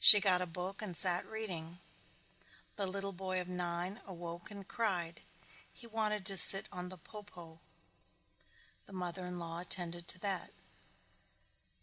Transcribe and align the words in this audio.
She 0.00 0.20
got 0.20 0.40
a 0.40 0.46
book 0.46 0.80
and 0.80 0.96
sat 0.96 1.26
reading. 1.26 1.80
The 2.76 2.86
little 2.86 3.12
boy 3.12 3.42
of 3.42 3.46
nine 3.46 4.00
awoke 4.06 4.50
and 4.50 4.66
cried. 4.66 5.20
He 5.70 5.86
wanted 5.86 6.24
to 6.24 6.38
sit 6.38 6.66
on 6.72 6.88
the 6.88 6.96
po 6.96 7.22
po. 7.24 7.60
The 8.86 8.94
mother 8.94 9.26
in 9.26 9.38
law 9.38 9.58
attended 9.58 10.08
to 10.08 10.18
that. 10.20 10.54